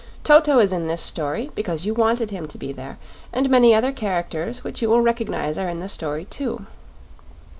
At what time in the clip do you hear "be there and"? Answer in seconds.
2.57-3.51